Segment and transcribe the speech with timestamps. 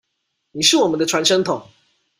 [0.53, 1.61] 你是我們的傳聲筒